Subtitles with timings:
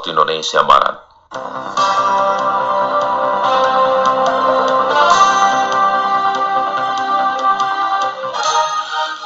[0.00, 0.96] waktu Indonesia Barat.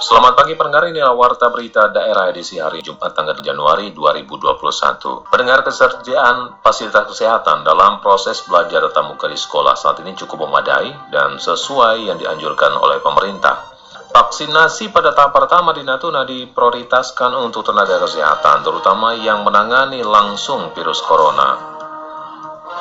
[0.04, 5.30] Selamat pagi pendengar, inilah Warta Berita Daerah edisi hari Jumat tanggal Januari 2021.
[5.30, 10.90] Pendengar ketersediaan fasilitas kesehatan dalam proses belajar tatap muka di sekolah saat ini cukup memadai
[11.10, 13.73] dan sesuai yang dianjurkan oleh pemerintah.
[14.14, 21.02] Vaksinasi pada tahap pertama di Natuna diprioritaskan untuk tenaga kesehatan, terutama yang menangani langsung virus
[21.02, 21.58] corona.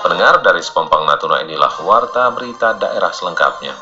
[0.05, 3.73] Pendengar dari Sepompang Natuna inilah Warta Berita Daerah selengkapnya.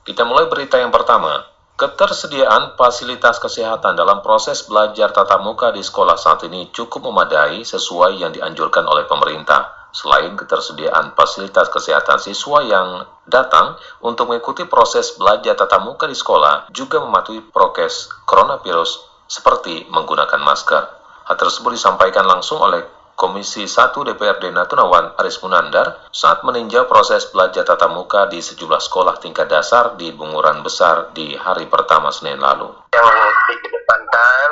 [0.00, 1.44] Kita mulai berita yang pertama.
[1.76, 8.16] Ketersediaan fasilitas kesehatan dalam proses belajar tatap muka di sekolah saat ini cukup memadai sesuai
[8.16, 9.79] yang dianjurkan oleh pemerintah.
[9.90, 16.70] Selain ketersediaan fasilitas kesehatan siswa yang datang untuk mengikuti proses belajar tatap muka di sekolah
[16.70, 20.82] juga mematuhi prokes coronavirus seperti menggunakan masker.
[21.30, 22.82] Hal tersebut disampaikan langsung oleh
[23.20, 29.20] Komisi 1 DPRD Natunawan Aris Munandar saat meninjau proses belajar tatap muka di sejumlah sekolah
[29.20, 32.72] tingkat dasar di Bunguran Besar di hari pertama Senin lalu.
[32.96, 33.12] Yang
[33.52, 34.50] dikedepankan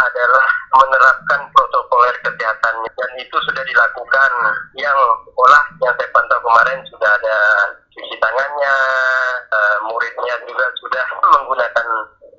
[0.00, 0.46] adalah
[0.80, 1.40] menerapkan
[1.76, 4.32] protokoler kesehatan dan itu sudah dilakukan.
[4.80, 4.96] Yang
[5.28, 7.36] sekolah yang saya pantau kemarin sudah ada
[7.92, 8.76] cuci tangannya,
[9.52, 11.04] uh, muridnya juga sudah
[11.36, 11.86] menggunakan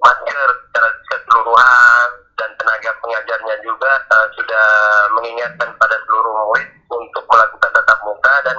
[0.01, 4.65] masker secara keseluruhan dan tenaga pengajarnya juga uh, sudah
[5.13, 8.57] mengingatkan pada seluruh murid untuk melakukan tatap muka dan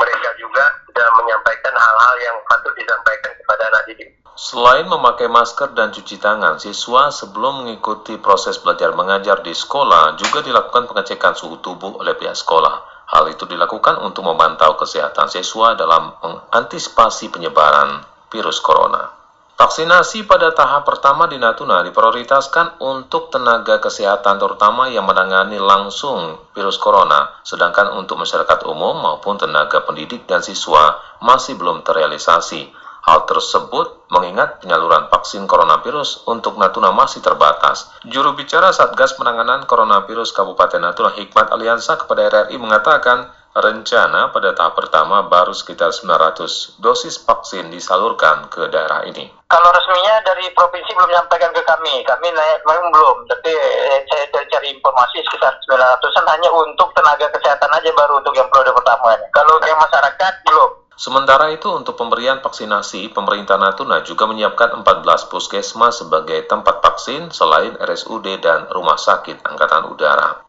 [0.00, 4.08] mereka juga sudah menyampaikan hal-hal yang patut disampaikan kepada anak didik.
[4.38, 10.46] Selain memakai masker dan cuci tangan, siswa sebelum mengikuti proses belajar mengajar di sekolah juga
[10.46, 13.02] dilakukan pengecekan suhu tubuh oleh pihak sekolah.
[13.10, 19.10] Hal itu dilakukan untuk memantau kesehatan siswa dalam mengantisipasi penyebaran virus corona.
[19.58, 26.78] Vaksinasi pada tahap pertama di Natuna diprioritaskan untuk tenaga kesehatan terutama yang menangani langsung virus
[26.78, 32.77] corona, sedangkan untuk masyarakat umum maupun tenaga pendidik dan siswa masih belum terrealisasi.
[33.08, 37.88] Hal tersebut mengingat penyaluran vaksin coronavirus untuk Natuna masih terbatas.
[38.04, 44.76] Juru bicara Satgas Penanganan Coronavirus Kabupaten Natuna Hikmat Aliansa kepada RRI mengatakan rencana pada tahap
[44.76, 49.32] pertama baru sekitar 900 dosis vaksin disalurkan ke daerah ini.
[49.48, 54.44] Kalau resminya dari provinsi belum menyampaikan ke kami, kami naik memang belum, tapi eh, saya
[54.52, 59.16] cari informasi sekitar 900-an hanya untuk tenaga kesehatan aja baru untuk yang periode pertama.
[59.32, 60.77] Kalau yang masyarakat belum.
[60.98, 67.78] Sementara itu untuk pemberian vaksinasi, pemerintah Natuna juga menyiapkan 14 puskesmas sebagai tempat vaksin selain
[67.78, 70.42] RSUD dan Rumah Sakit Angkatan Udara.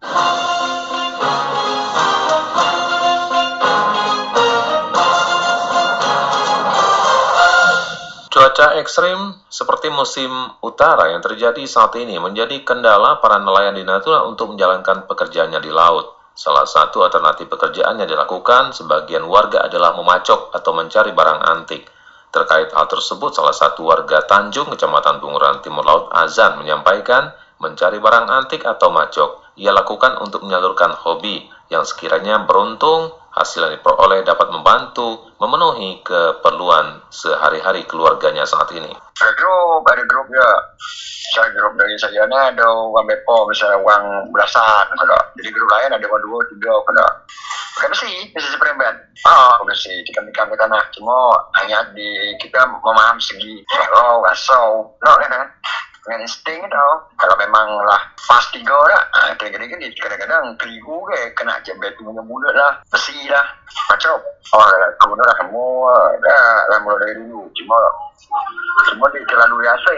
[8.33, 10.33] Cuaca ekstrim seperti musim
[10.65, 15.69] utara yang terjadi saat ini menjadi kendala para nelayan di Natuna untuk menjalankan pekerjaannya di
[15.69, 16.18] laut.
[16.39, 21.83] Salah satu alternatif pekerjaan yang dilakukan sebagian warga adalah memacok atau mencari barang antik.
[22.31, 28.31] Terkait hal tersebut, salah satu warga Tanjung, Kecamatan Bunguran Timur Laut, Azan, menyampaikan mencari barang
[28.31, 34.49] antik atau macok ia lakukan untuk menyalurkan hobi yang sekiranya beruntung hasil yang diperoleh dapat
[34.49, 38.89] membantu memenuhi keperluan sehari-hari keluarganya saat ini.
[38.89, 40.49] Ada grup, ada grup ya.
[41.29, 45.17] Saya grup dari saya ni ada orang bepo, misalnya orang belasan, kada.
[45.37, 47.07] Jadi grup lain ada orang dua, tiga, kada.
[47.77, 48.95] Pakai besi, besi seperempat.
[49.23, 50.83] Ah, besi di kami kami tanah.
[50.91, 55.47] Cuma hanya di kita memaham segi kalau rasau, no kan?
[56.17, 56.93] Insting tau.
[57.19, 62.21] Kalau memang lah pas tiga lah ha, kira-kira ni kadang-kadang keliru ke kena jembet punya
[62.25, 63.45] mulut lah besi lah.
[63.89, 64.17] Macam
[64.57, 64.65] oh
[64.97, 65.93] kau dah semua
[66.25, 67.45] dah dah mula dari dulu.
[67.53, 67.77] Cuma
[68.89, 69.89] cuma dia terlalu biasa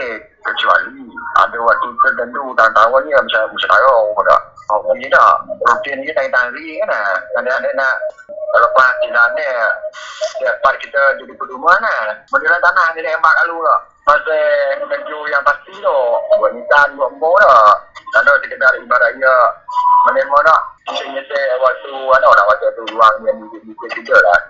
[0.42, 1.00] kecuali
[1.38, 4.40] ada waktu tertentu tahun-tahun ni bisa bisa tahu dah.
[4.72, 5.36] Oh ni dah?
[5.68, 6.92] Rutin ni tak tari kan
[7.40, 7.94] ada-ada nak
[8.52, 9.46] kalau penghasilan ni
[10.60, 13.80] part kita jadi perumahan lah modal tanah ni tembak kalau lah.
[14.02, 14.82] Pasal
[19.12, 19.34] ibaratnya
[20.08, 23.38] menerima dah nyesek waktu ada orang waktu tu ruang yang
[23.92, 24.40] juga lah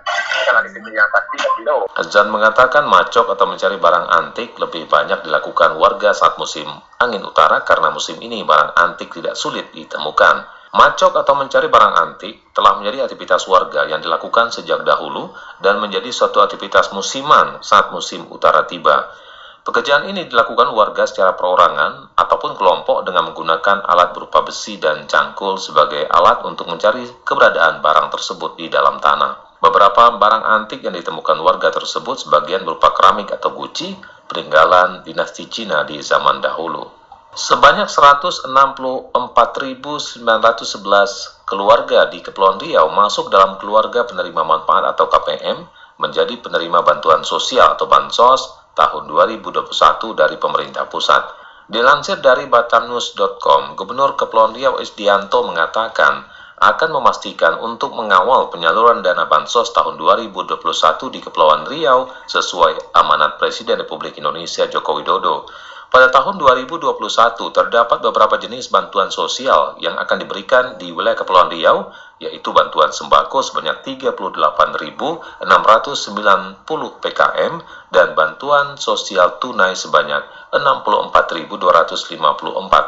[0.49, 5.77] kalau yang pasti pasti tu Azan mengatakan macok atau mencari barang antik lebih banyak dilakukan
[5.77, 6.65] warga saat musim
[6.97, 10.47] angin utara karena musim ini barang antik tidak sulit ditemukan.
[10.73, 15.29] Macok atau mencari barang antik telah menjadi aktivitas warga yang dilakukan sejak dahulu
[15.61, 19.05] dan menjadi suatu aktivitas musiman saat musim utara tiba.
[19.63, 25.55] Pekerjaan ini dilakukan warga secara perorangan ataupun kelompok dengan menggunakan alat berupa besi dan cangkul
[25.55, 29.63] sebagai alat untuk mencari keberadaan barang tersebut di dalam tanah.
[29.63, 33.95] Beberapa barang antik yang ditemukan warga tersebut sebagian berupa keramik atau guci,
[34.27, 36.83] peninggalan dinasti Cina di zaman dahulu.
[37.31, 40.27] Sebanyak 164.911
[41.47, 45.63] keluarga di Kepulauan Riau masuk dalam keluarga penerima manfaat atau KPM
[46.03, 49.69] menjadi penerima bantuan sosial atau bansos tahun 2021
[50.17, 51.23] dari pemerintah pusat.
[51.63, 56.27] Dilansir dari batamnews.com, Gubernur Kepulauan Riau Isdianto mengatakan
[56.63, 60.59] akan memastikan untuk mengawal penyaluran dana bansos tahun 2021
[61.11, 65.47] di Kepulauan Riau sesuai amanat Presiden Republik Indonesia Joko Widodo.
[65.93, 66.89] Pada tahun 2021
[67.53, 73.45] terdapat beberapa jenis bantuan sosial yang akan diberikan di wilayah Kepulauan Riau, yaitu bantuan sembako
[73.45, 75.45] sebanyak 38.690
[76.97, 77.53] PKM
[77.93, 81.61] dan bantuan sosial tunai sebanyak 64.254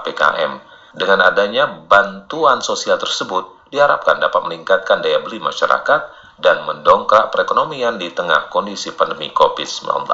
[0.10, 0.52] PKM.
[0.98, 6.10] Dengan adanya bantuan sosial tersebut, diharapkan dapat meningkatkan daya beli masyarakat
[6.42, 10.10] dan mendongkrak perekonomian di tengah kondisi pandemi COVID-19.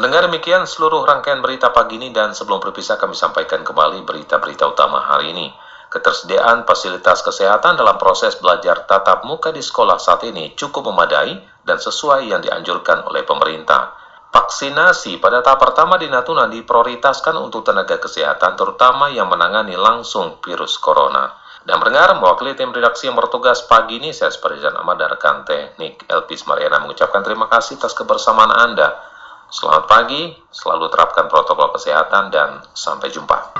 [0.00, 4.96] Pendengar demikian seluruh rangkaian berita pagi ini dan sebelum berpisah kami sampaikan kembali berita-berita utama
[4.96, 5.52] hari ini.
[5.92, 11.76] Ketersediaan fasilitas kesehatan dalam proses belajar tatap muka di sekolah saat ini cukup memadai dan
[11.76, 13.92] sesuai yang dianjurkan oleh pemerintah.
[14.32, 20.80] Vaksinasi pada tahap pertama di Natuna diprioritaskan untuk tenaga kesehatan terutama yang menangani langsung virus
[20.80, 21.28] corona.
[21.60, 26.08] Dan mendengar mewakili tim redaksi yang bertugas pagi ini, saya Seperjan Ahmad dan rekan teknik
[26.08, 29.09] Elpis Mariana mengucapkan terima kasih atas kebersamaan Anda.
[29.50, 33.50] Selamat pagi, selalu terapkan protokol kesehatan dan sampai jumpa.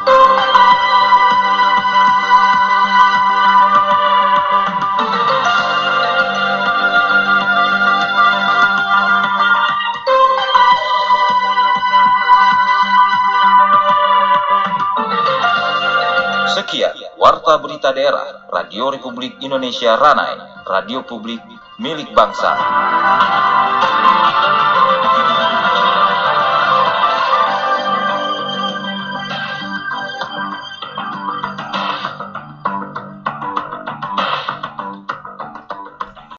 [16.54, 20.38] Sekian Warta Berita Daerah Radio Republik Indonesia Ranai,
[20.70, 21.42] radio publik
[21.82, 22.54] milik bangsa.